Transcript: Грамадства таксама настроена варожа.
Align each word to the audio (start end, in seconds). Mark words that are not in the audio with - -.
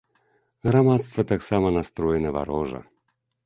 Грамадства 0.69 1.27
таксама 1.33 1.67
настроена 1.77 2.29
варожа. 2.41 2.79